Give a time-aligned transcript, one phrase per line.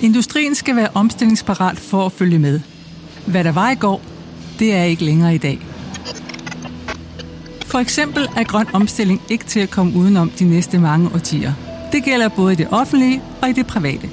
[0.00, 2.60] Industrien skal være omstillingsparat for at følge med.
[3.26, 4.02] Hvad der var i går,
[4.58, 5.58] det er ikke længere i dag.
[7.66, 11.52] For eksempel er grøn omstilling ikke til at komme udenom de næste mange årtier.
[11.92, 14.10] Det gælder både i det offentlige og i det private.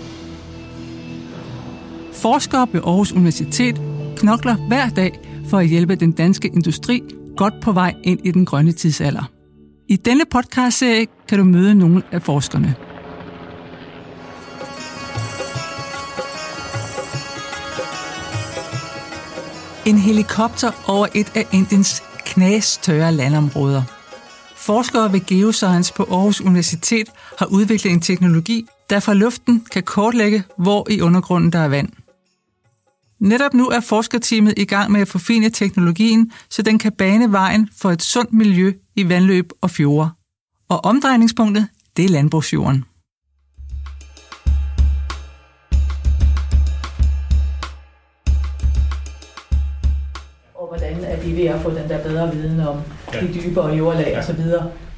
[2.13, 3.81] Forskere ved Aarhus Universitet
[4.17, 7.03] knokler hver dag for at hjælpe den danske industri
[7.37, 9.31] godt på vej ind i den grønne tidsalder.
[9.87, 12.75] I denne podcastserie kan du møde nogle af forskerne.
[19.85, 23.83] En helikopter over et af Indiens knastørre landområder.
[24.55, 30.43] Forskere ved Geoscience på Aarhus Universitet har udviklet en teknologi, der fra luften kan kortlægge,
[30.57, 31.89] hvor i undergrunden der er vand.
[33.19, 37.69] Netop nu er forskerteamet i gang med at forfine teknologien, så den kan bane vejen
[37.77, 40.09] for et sundt miljø i vandløb og fjorde.
[40.69, 41.67] Og omdrejningspunktet,
[41.97, 42.85] det er landbrugsjorden.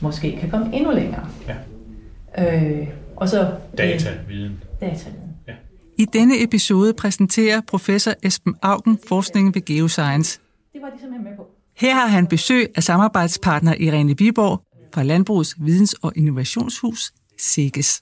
[0.07, 1.27] Måske kan komme endnu længere.
[1.47, 1.55] Ja.
[2.79, 4.63] Øh, og så dataviden.
[4.81, 5.29] Dataviden.
[5.47, 5.53] Ja.
[5.97, 10.39] I denne episode præsenterer professor Esben Augen forskningen ved Geoscience.
[10.73, 11.47] Det var de simpelthen med på.
[11.77, 14.61] Her har han besøg af samarbejdspartner Irene Biborg
[14.93, 18.01] fra Landbrugets Videns- og Innovationshus, SIGES.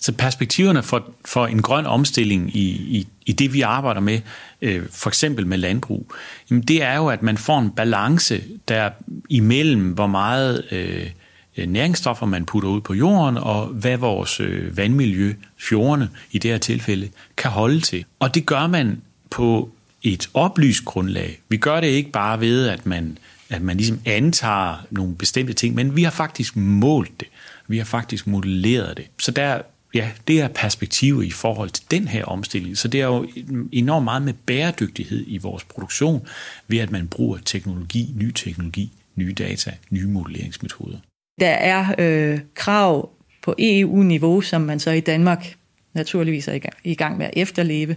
[0.00, 4.20] Så perspektiverne for, for en grøn omstilling i, i, i det, vi arbejder med,
[4.62, 6.12] øh, for eksempel med landbrug,
[6.50, 8.90] jamen det er jo, at man får en balance der
[9.30, 11.10] imellem, hvor meget øh,
[11.56, 16.50] øh, næringsstoffer man putter ud på jorden, og hvad vores øh, vandmiljø, fjordene i det
[16.50, 18.04] her tilfælde, kan holde til.
[18.18, 19.70] Og det gør man på
[20.02, 21.40] et oplyst grundlag.
[21.48, 23.18] Vi gør det ikke bare ved, at man,
[23.50, 27.28] at man ligesom antager nogle bestemte ting, men vi har faktisk målt det.
[27.68, 29.06] Vi har faktisk modelleret det.
[29.20, 29.58] Så der
[29.94, 32.78] ja, det er perspektivet i forhold til den her omstilling.
[32.78, 33.28] Så det er jo
[33.72, 36.26] enormt meget med bæredygtighed i vores produktion,
[36.68, 40.98] ved at man bruger teknologi, ny teknologi, nye data, nye modelleringsmetoder.
[41.40, 43.10] Der er øh, krav
[43.42, 45.56] på EU-niveau, som man så i Danmark
[45.94, 47.96] naturligvis er i gang med at efterleve,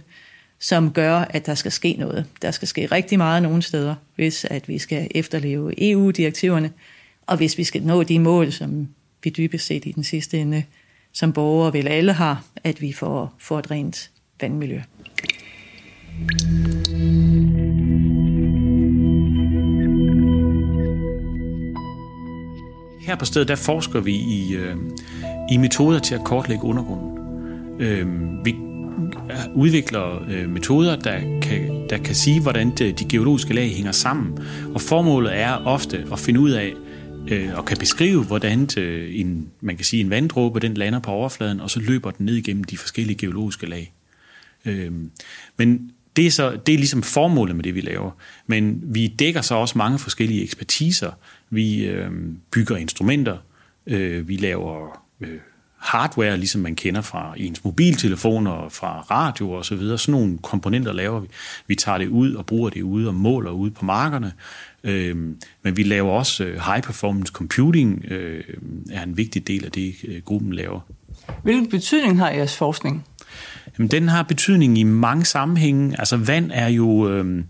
[0.58, 2.26] som gør, at der skal ske noget.
[2.42, 6.70] Der skal ske rigtig meget nogle steder, hvis at vi skal efterleve EU-direktiverne,
[7.26, 8.88] og hvis vi skal nå de mål, som
[9.24, 10.64] vi dybest set i den sidste ende
[11.12, 14.10] som borgere vel alle har, at vi får, får et rent
[14.40, 14.80] vandmiljø.
[23.06, 24.76] Her på stedet der forsker vi i, øh,
[25.52, 27.18] i metoder til at kortlægge undergrunden.
[27.80, 28.54] Øhm, øh, vi
[29.54, 34.38] udvikler øh, metoder, der kan, der kan sige, hvordan de, de geologiske lag hænger sammen.
[34.74, 36.74] Og formålet er ofte at finde ud af,
[37.30, 41.10] øh, og kan beskrive, hvordan øh, en, man kan sige, en vanddråbe den lander på
[41.10, 43.92] overfladen, og så løber den ned igennem de forskellige geologiske lag.
[44.64, 44.92] Øh,
[45.56, 48.10] men det er, så, det er ligesom formålet med det, vi laver.
[48.46, 51.12] Men vi dækker så også mange forskellige ekspertiser.
[51.50, 52.10] Vi øh,
[52.50, 53.36] bygger instrumenter,
[53.86, 55.38] øh, vi laver øh,
[55.78, 59.98] hardware, ligesom man kender fra ens mobiltelefoner fra radio og så videre.
[59.98, 61.28] Sådan nogle komponenter laver vi.
[61.66, 64.32] Vi tager det ud og bruger det ude og måler ude på markerne.
[64.84, 65.16] Øh,
[65.62, 68.44] men vi laver også øh, high performance computing, øh,
[68.90, 70.80] er en vigtig del af det, øh, gruppen laver.
[71.42, 73.04] Hvilken betydning har jeres forskning?
[73.78, 75.96] Jamen, den har betydning i mange sammenhænge.
[75.98, 77.10] Altså vand er jo...
[77.10, 77.44] Øh,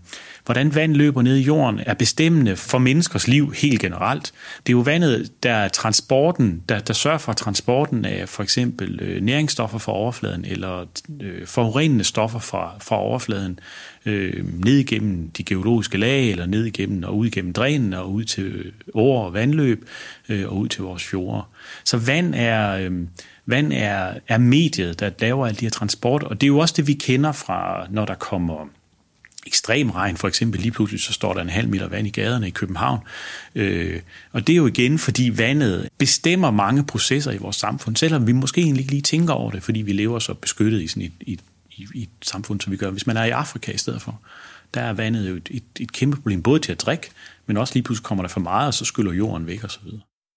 [0.49, 4.33] hvordan vand løber ned i jorden, er bestemmende for menneskers liv helt generelt.
[4.67, 8.99] Det er jo vandet, der er transporten, der, der sørger for transporten af for eksempel
[9.01, 10.85] øh, næringsstoffer fra overfladen, eller
[11.21, 13.59] øh, forurenende stoffer fra, fra overfladen,
[14.05, 18.23] øh, ned igennem de geologiske lag, eller ned igennem og ud igennem drænen, og ud
[18.23, 19.89] til åer og vandløb,
[20.29, 21.43] øh, og ud til vores fjorde.
[21.83, 22.71] Så vand er...
[22.71, 22.91] Øh,
[23.45, 26.73] vand er, er mediet, der laver alle de her transport, og det er jo også
[26.77, 28.67] det, vi kender fra, når der kommer
[29.47, 32.47] ekstrem regn, for eksempel lige pludselig, så står der en halv meter vand i gaderne
[32.47, 32.99] i København.
[33.55, 33.99] Øh,
[34.31, 38.31] og det er jo igen, fordi vandet bestemmer mange processer i vores samfund, selvom vi
[38.31, 41.11] måske egentlig ikke lige tænker over det, fordi vi lever så beskyttet i sådan et,
[41.21, 41.39] et,
[41.77, 42.89] et, et samfund, som vi gør.
[42.89, 44.21] Hvis man er i Afrika i stedet for,
[44.73, 47.09] der er vandet jo et, et, et kæmpe problem, både til at drikke,
[47.45, 49.87] men også lige pludselig kommer der for meget, og så skyller jorden væk osv.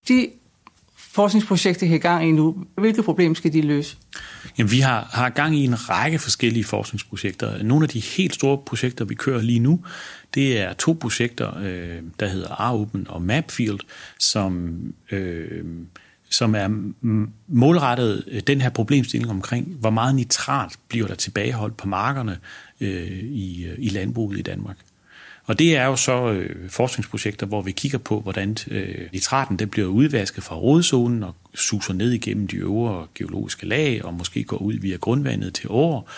[0.09, 0.29] De
[1.15, 3.97] forskningsprojekter her har gang i nu, hvilke problemer skal de løse?
[4.59, 7.63] Jamen, vi har, har gang i en række forskellige forskningsprojekter.
[7.63, 9.81] Nogle af de helt store projekter, vi kører lige nu,
[10.35, 13.81] det er to projekter, øh, der hedder AROPEN og MapField,
[14.19, 14.79] som,
[15.11, 15.65] øh,
[16.31, 16.69] som er
[17.49, 22.39] målrettet øh, den her problemstilling omkring, hvor meget nitrat bliver der tilbageholdt på markerne
[22.81, 24.77] øh, i, øh, i landbruget i Danmark.
[25.47, 29.69] Og det er jo så øh, forskningsprojekter, hvor vi kigger på, hvordan øh, nitraten den
[29.69, 34.57] bliver udvasket fra rodzonen og suser ned igennem de øvre geologiske lag, og måske går
[34.57, 36.11] ud via grundvandet til år,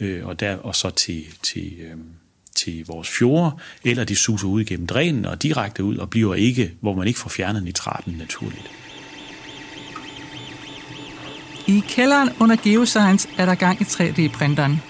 [0.00, 1.96] øh, og, der, og så til, til, øh,
[2.54, 3.50] til vores fjorde,
[3.84, 7.18] eller de suser ud igennem drænen og direkte ud og bliver ikke, hvor man ikke
[7.18, 8.70] får fjernet nitraten naturligt.
[11.66, 14.87] I kælderen under Geoscience er der gang i 3D-printeren.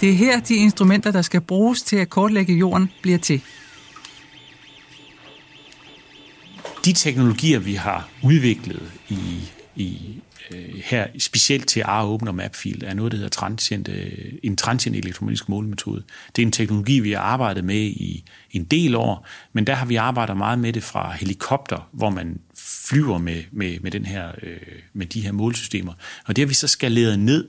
[0.00, 3.42] Det er her, de instrumenter, der skal bruges til at kortlægge jorden, bliver til.
[6.84, 10.20] De teknologier, vi har udviklet i, i
[10.50, 14.56] øh, her, specielt til AR Open og Mapfield, er noget, der hedder transient, øh, en
[14.56, 16.02] transient elektromagnetisk målemetode.
[16.36, 19.86] Det er en teknologi, vi har arbejdet med i en del år, men der har
[19.86, 24.28] vi arbejdet meget med det fra helikopter, hvor man flyver med, med, med, den her,
[24.42, 24.56] øh,
[24.92, 25.92] med de her målsystemer.
[26.26, 27.48] Og det har vi så skaleret ned,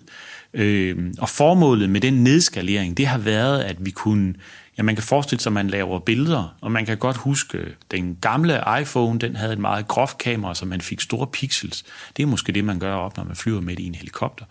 [0.53, 4.33] øh, og formålet med den nedskalering, det har været, at vi kunne
[4.77, 7.74] Ja, man kan forestille sig, at man laver billeder, og man kan godt huske, øh,
[7.92, 11.83] den gamle iPhone, den havde et meget groft kamera, så man fik store pixels.
[12.18, 14.45] Det er måske det, man gør op, når man flyver med i en helikopter.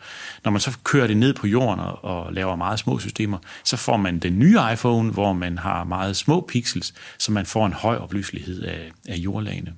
[0.44, 3.76] Når man så kører det ned på jorden og, og laver meget små systemer, så
[3.76, 7.72] får man den nye iPhone, hvor man har meget små pixels, så man får en
[7.72, 9.72] høj opløselighed af, af jordlagene.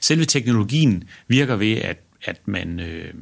[0.00, 3.14] Selve teknologien virker ved, at, at man, øh,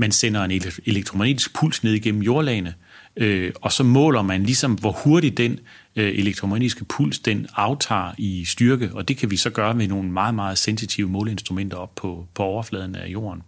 [0.00, 2.74] man sender en elektromagnetisk puls ned igennem jordlagene,
[3.16, 5.60] øh, og så måler man ligesom, hvor hurtigt den
[5.96, 10.10] øh, elektromagnetiske puls, den aftager i styrke, og det kan vi så gøre med nogle
[10.10, 13.42] meget, meget sensitive måleinstrumenter op på, på overfladen af jorden.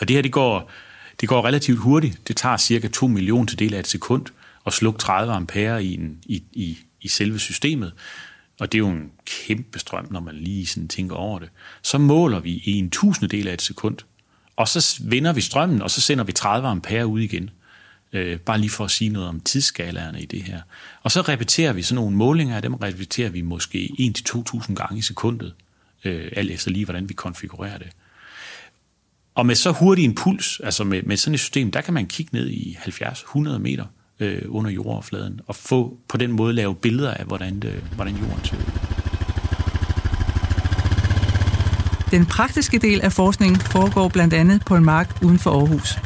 [0.00, 0.70] Og det her, det går,
[1.20, 2.28] det går relativt hurtigt.
[2.28, 4.26] Det tager cirka 2 millioner til del af et sekund
[4.66, 7.92] at slukke 30 ampere i, en, i, i, i selve systemet.
[8.60, 11.48] Og det er jo en kæmpe strøm, når man lige sådan tænker over det.
[11.82, 13.96] Så måler vi i en tusindedel af et sekund,
[14.56, 17.50] og så vinder vi strømmen, og så sender vi 30 ampere ud igen.
[18.12, 20.60] Øh, bare lige for at sige noget om tidsskalaerne i det her.
[21.02, 23.90] Og så repeterer vi sådan nogle målinger, dem repeterer vi måske
[24.28, 25.54] 1-2.000 gange i sekundet,
[26.04, 27.88] øh, alt efter lige, hvordan vi konfigurerer det.
[29.34, 32.06] Og med så hurtig en puls, altså med, med sådan et system, der kan man
[32.06, 33.84] kigge ned i 70-100 meter
[34.20, 38.44] øh, under jordoverfladen, og få på den måde lave billeder af, hvordan, det, hvordan jorden
[38.44, 38.95] ser ud.
[42.10, 45.98] Den praktiske del af forskningen foregår blandt andet på en mark uden for Aarhus.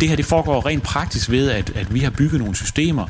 [0.00, 3.06] Det her det foregår rent praktisk ved, at, at vi har bygget nogle systemer,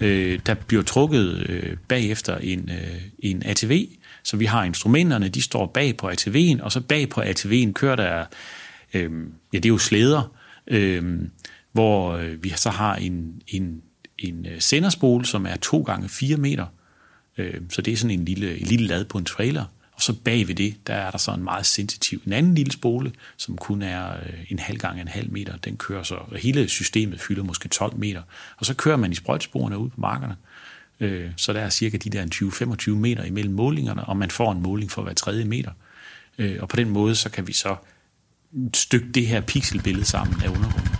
[0.00, 3.88] øh, der bliver trukket øh, bagefter en, øh, en ATV.
[4.22, 7.96] Så vi har instrumenterne, de står bag på ATV'en, og så bag på ATV'en kører
[7.96, 8.24] der,
[8.94, 9.10] øh,
[9.52, 10.32] ja det er jo slæder,
[10.66, 11.18] øh,
[11.72, 13.82] hvor øh, vi så har en, en,
[14.18, 16.66] en øh, senderspole, som er 2 gange 4 meter.
[17.38, 19.64] Øh, så det er sådan en lille, en lille lad på en trailer.
[19.92, 22.72] Og så bag ved det, der er der så en meget sensitiv, en anden lille
[22.72, 25.56] spole, som kun er øh, en halv gang en halv meter.
[25.56, 28.22] Den kører så, og hele systemet fylder måske 12 meter.
[28.56, 30.36] Og så kører man i sprøjtsporene ud på markerne.
[31.00, 32.26] Øh, så der er cirka de der
[32.90, 35.70] 20-25 meter imellem målingerne, og man får en måling for hver tredje meter.
[36.38, 37.76] Øh, og på den måde, så kan vi så
[38.74, 40.96] stykke det her pixelbillede sammen af undergrunden.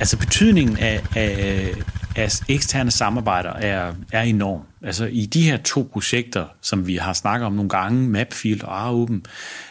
[0.00, 1.74] Altså betydningen af, af,
[2.18, 4.60] af eksterne samarbejder er, er enorm.
[4.82, 8.80] Altså i de her to projekter, som vi har snakket om nogle gange, Mapfield og
[8.80, 9.26] ARUBEN,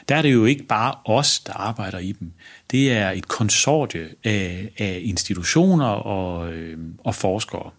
[0.10, 2.32] der er det jo ikke bare os, der arbejder i dem.
[2.72, 7.72] Det er et konsortie af, af institutioner og, øh, og forskere.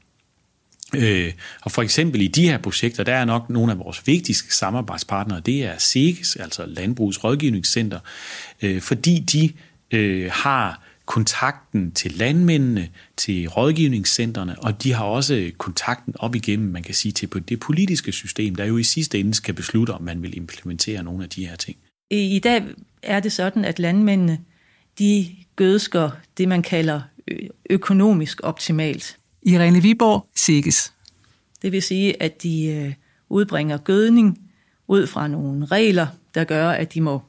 [0.94, 1.32] Øh,
[1.62, 5.40] og for eksempel i de her projekter, der er nok nogle af vores vigtigste samarbejdspartnere,
[5.40, 8.00] det er SEGES, altså Landbrugets Rådgivningscenter,
[8.62, 9.52] øh, fordi de
[9.96, 16.82] øh, har kontakten til landmændene, til rådgivningscentrene, og de har også kontakten op igennem, man
[16.82, 20.22] kan sige, til det politiske system, der jo i sidste ende skal beslutte, om man
[20.22, 21.76] vil implementere nogle af de her ting.
[22.10, 22.62] I dag
[23.02, 24.40] er det sådan, at landmændene,
[24.98, 27.00] de gødsker det, man kalder
[27.70, 29.16] økonomisk optimalt.
[29.42, 30.92] Irene Viborg, SIGES.
[31.62, 32.94] Det vil sige, at de
[33.28, 34.50] udbringer gødning
[34.88, 37.22] ud fra nogle regler, der gør, at de må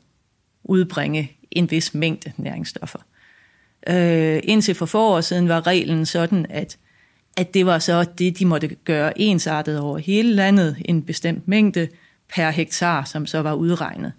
[0.63, 2.99] udbringe en vis mængde næringsstoffer.
[3.89, 6.77] Øh, indtil for få år siden var reglen sådan, at,
[7.37, 11.87] at det var så det, de måtte gøre ensartet over hele landet, en bestemt mængde
[12.35, 14.13] per hektar, som så var udregnet.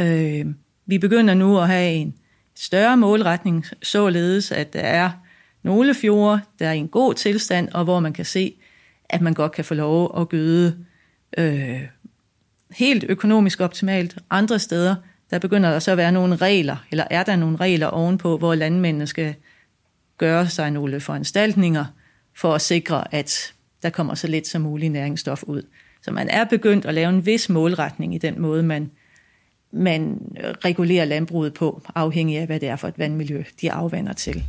[0.00, 0.46] Øh,
[0.86, 2.14] vi begynder nu at have en
[2.56, 5.10] større målretning, således at der er
[5.62, 8.54] nogle fjorde, der er i en god tilstand, og hvor man kan se,
[9.08, 10.76] at man godt kan få lov at gøde
[11.38, 11.80] øh,
[12.70, 14.18] helt økonomisk optimalt.
[14.30, 14.94] Andre steder,
[15.30, 18.54] der begynder der så at være nogle regler, eller er der nogle regler ovenpå, hvor
[18.54, 19.34] landmændene skal
[20.18, 21.84] gøre sig nogle foranstaltninger
[22.36, 25.62] for at sikre, at der kommer så lidt som muligt næringsstof ud.
[26.02, 28.90] Så man er begyndt at lave en vis målretning i den måde, man
[29.70, 30.20] man
[30.64, 34.44] regulerer landbruget på, afhængig af, hvad det er for et vandmiljø, de afvander til.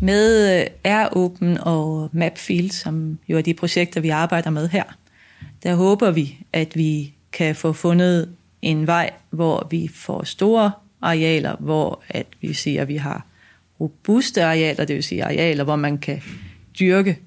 [0.00, 4.84] Med Air øh, Open og Mapfield, som jo er de projekter, vi arbejder med her,
[5.62, 11.56] der håber vi, at vi kan få fundet en vej, hvor vi får store arealer,
[11.56, 13.26] hvor at vi siger, at vi har
[13.80, 16.22] robuste arealer, det vil sige arealer, hvor man kan
[16.78, 17.18] dyrke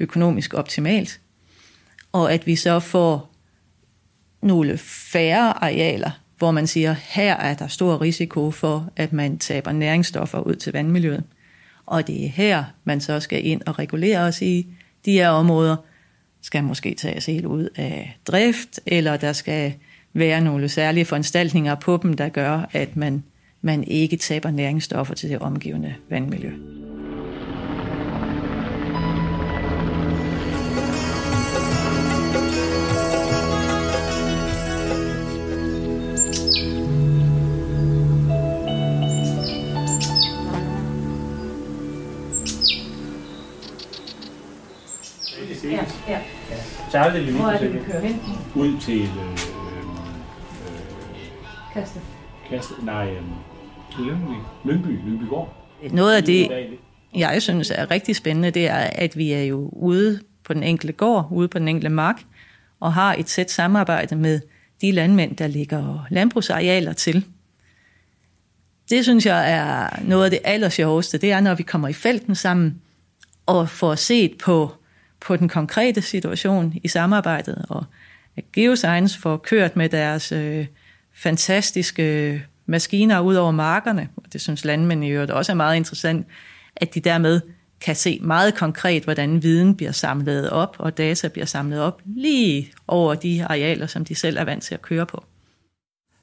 [0.00, 1.20] økonomisk optimalt,
[2.12, 3.32] og at vi så får
[4.42, 9.72] nogle færre arealer, hvor man siger, her er der stor risiko for, at man taber
[9.72, 11.24] næringsstoffer ud til vandmiljøet.
[11.86, 14.66] Og det er her, man så skal ind og regulere og sige,
[15.04, 15.76] de her områder
[16.42, 19.74] skal måske tages helt ud af drift, eller der skal
[20.12, 23.24] være nogle særlige foranstaltninger på dem, der gør, at man,
[23.60, 26.52] man ikke taber næringsstoffer til det omgivende vandmiljø.
[46.50, 46.56] Ja.
[46.92, 48.20] Særligt lige Hvor er det, vi kører hen?
[48.54, 49.38] ud til øh, øh,
[51.74, 52.00] Kaste.
[52.50, 53.22] Kaste, nej, øh,
[54.06, 54.34] Lyngby.
[54.64, 55.56] Lyngby, Lyngbygård.
[55.92, 56.48] Noget af det,
[57.14, 60.92] jeg synes er rigtig spændende, det er, at vi er jo ude på den enkelte
[60.92, 62.22] gård, ude på den enkelte mark,
[62.80, 64.40] og har et sæt samarbejde med
[64.80, 67.24] de landmænd, der ligger landbrugsarealer til.
[68.90, 72.34] Det synes jeg er noget af det allersjoveste, det er, når vi kommer i felten
[72.34, 72.80] sammen
[73.46, 74.72] og får set på,
[75.20, 77.84] på den konkrete situation i samarbejdet, og
[78.36, 80.66] at Geoscience får kørt med deres øh,
[81.14, 86.26] fantastiske maskiner ud over markerne, og det synes landmænd i øvrigt også er meget interessant,
[86.76, 87.40] at de dermed
[87.80, 92.72] kan se meget konkret, hvordan viden bliver samlet op, og data bliver samlet op lige
[92.86, 95.24] over de arealer, som de selv er vant til at køre på.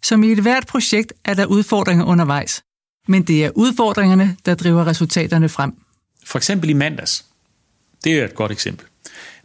[0.03, 2.63] Som i et hvert projekt er der udfordringer undervejs,
[3.07, 5.73] men det er udfordringerne, der driver resultaterne frem.
[6.25, 7.25] For eksempel i mandags.
[8.03, 8.87] Det er et godt eksempel.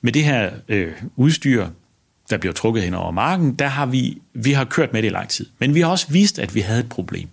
[0.00, 1.66] Med det her øh, udstyr,
[2.30, 5.12] der bliver trukket hen over marken, der har vi, vi har kørt med det i
[5.12, 5.46] lang tid.
[5.58, 7.28] Men vi har også vist, at vi havde et problem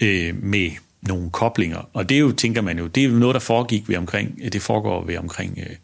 [0.00, 0.70] øh, med
[1.02, 1.88] nogle koblinger.
[1.92, 4.52] Og det er jo, tænker man jo, det er noget, der foregik ved omkring, øh,
[4.52, 5.76] det foregår ved omkring øh,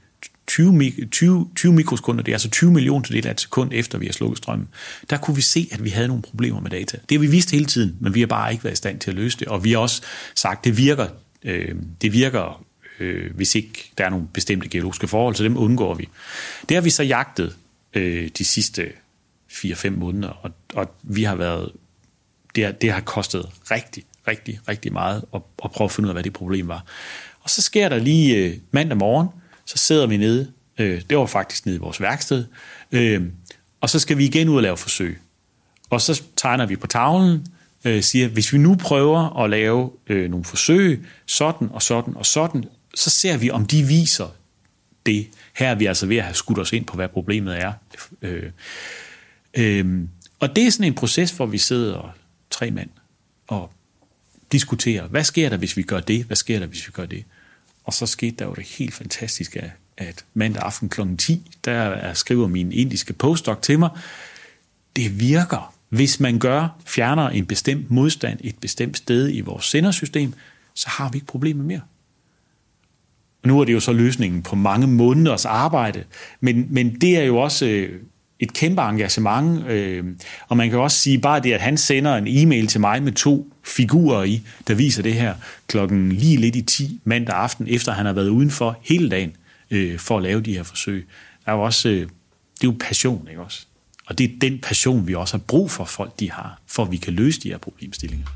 [0.47, 4.07] 20, 20, 20 mikrosekunder, det er altså 20 millioner til af et sekund efter, vi
[4.07, 4.69] har slukket strømmen.
[5.11, 6.99] Der kunne vi se, at vi havde nogle problemer med data.
[7.09, 9.11] Det har vi vist hele tiden, men vi har bare ikke været i stand til
[9.11, 9.49] at løse det.
[9.49, 10.03] Og vi har også
[10.35, 11.07] sagt, at det virker,
[11.43, 12.66] øh, det virker
[13.01, 16.09] øh, hvis ikke der er nogle bestemte geologiske forhold, så dem undgår vi.
[16.69, 17.57] Det har vi så jagtet
[17.95, 18.93] øh, de sidste
[19.53, 21.73] 4-5 måneder, og, og vi har været,
[22.55, 26.11] det har, det har kostet rigtig, rigtig, rigtig meget at, at prøve at finde ud
[26.11, 26.85] af, hvad det problem var.
[27.41, 29.29] Og så sker der lige øh, mandag morgen,
[29.65, 32.45] så sidder vi nede, øh, det var faktisk nede i vores værksted,
[32.93, 33.23] øh,
[33.81, 35.19] og så skal vi igen ud og lave forsøg.
[35.91, 37.47] Og så tegner vi på tavlen,
[37.85, 42.27] øh, siger, hvis vi nu prøver at lave øh, nogle forsøg, sådan og sådan og
[42.27, 42.65] sådan,
[42.97, 44.29] så ser vi, om de viser
[45.07, 45.29] det.
[45.55, 47.73] Her er vi altså ved at have skudt os ind på, hvad problemet er.
[48.23, 48.51] Øh,
[49.55, 50.03] øh,
[50.41, 52.15] og det er sådan en proces, hvor vi sidder
[52.51, 52.91] tre mænd
[53.47, 53.73] og
[54.53, 56.25] diskuterer, hvad sker der, hvis vi gør det?
[56.25, 57.25] Hvad sker der, hvis vi gør det?
[57.85, 61.01] Og så skete der jo det helt fantastiske, at mandag aften kl.
[61.19, 63.91] 10, der skriver min indiske postdoc til mig,
[64.97, 65.75] det virker.
[65.89, 70.35] Hvis man gør, fjerner en bestemt modstand et bestemt sted i vores sendersystem,
[70.75, 71.81] så har vi ikke problemer mere.
[73.45, 76.05] Nu er det jo så løsningen på mange måneders arbejde,
[76.41, 78.01] men, men det er jo også øh,
[78.41, 80.05] et kæmpe engagement, øh,
[80.49, 83.13] og man kan også sige bare det, at han sender en e-mail til mig med
[83.13, 85.35] to figurer i, der viser det her
[85.67, 89.33] klokken lige lidt i 10 mandag aften, efter han har været udenfor hele dagen
[89.71, 91.07] øh, for at lave de her forsøg.
[91.45, 92.07] Der er jo også, øh, det
[92.63, 93.67] er jo passion, ikke også?
[94.07, 96.93] Og det er den passion, vi også har brug for folk, de har, for at
[96.93, 98.27] vi kan løse de her problemstillinger.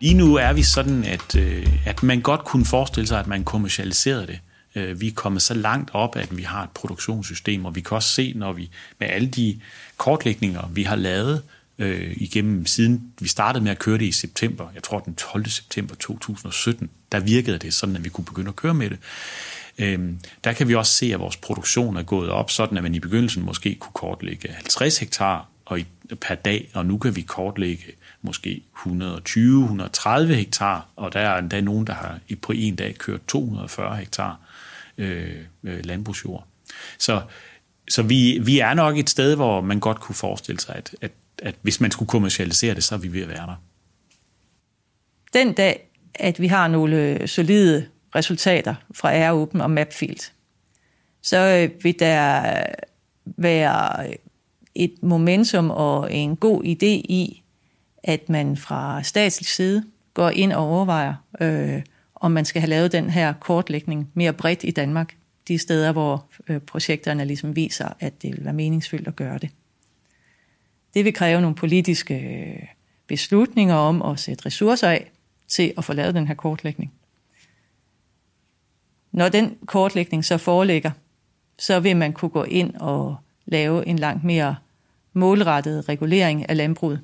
[0.00, 3.44] Lige nu er vi sådan, at, øh, at man godt kunne forestille sig, at man
[3.44, 4.40] kommercialiserede det.
[4.74, 7.94] Øh, vi er kommet så langt op, at vi har et produktionssystem, og vi kan
[7.94, 9.60] også se, når vi med alle de
[9.96, 11.42] kortlægninger, vi har lavet
[11.78, 15.46] øh, igennem siden vi startede med at køre det i september, jeg tror den 12.
[15.46, 18.98] september 2017, der virkede det sådan, at vi kunne begynde at køre med det.
[19.78, 20.12] Øh,
[20.44, 23.00] der kan vi også se, at vores produktion er gået op, sådan at man i
[23.00, 25.86] begyndelsen måske kunne kortlægge 50 hektar og i,
[26.20, 27.84] per dag, og nu kan vi kortlægge
[28.22, 33.96] måske 120-130 hektar, og der er endda nogen, der har på en dag kørt 240
[33.96, 34.40] hektar
[34.98, 36.46] øh, øh, landbrugsjord.
[36.98, 37.22] Så,
[37.88, 41.12] så vi, vi er nok et sted, hvor man godt kunne forestille sig, at, at,
[41.42, 43.62] at hvis man skulle kommercialisere det, så er vi ved at være der.
[45.32, 50.30] Den dag at vi har nogle øh, solide resultater fra Air Open og Mapfield,
[51.22, 52.62] så øh, vil der
[53.24, 54.06] være
[54.74, 57.42] et momentum og en god idé i,
[58.02, 61.82] at man fra statslig side går ind og overvejer, øh,
[62.14, 65.16] om man skal have lavet den her kortlægning mere bredt i Danmark,
[65.48, 69.50] de steder, hvor øh, projekterne ligesom viser, at det vil være meningsfyldt at gøre det.
[70.94, 72.66] Det vil kræve nogle politiske øh,
[73.06, 75.10] beslutninger om at sætte ressourcer af
[75.48, 76.92] til at få lavet den her kortlægning.
[79.12, 80.90] Når den kortlægning så foreligger,
[81.58, 84.56] så vil man kunne gå ind og lave en langt mere
[85.12, 87.00] målrettet regulering af landbruget.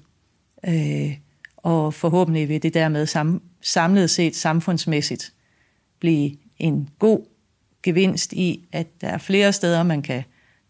[0.69, 1.17] Øh,
[1.57, 5.33] og forhåbentlig vil det dermed sam, samlet set samfundsmæssigt
[6.01, 7.21] blive en god
[7.83, 10.23] gevinst i, at der er flere steder, man kan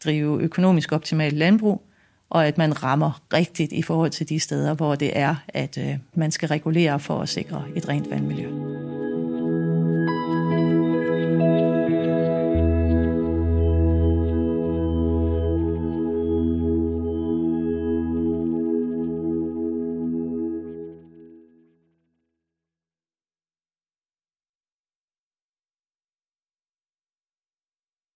[0.05, 1.83] drive økonomisk optimalt landbrug,
[2.31, 5.97] og at man rammer rigtigt i forhold til de steder, hvor det er, at øh,
[6.15, 8.74] man skal regulere for at sikre et rent vandmiljø.